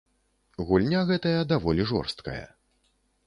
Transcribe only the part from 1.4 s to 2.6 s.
даволі жорсткая.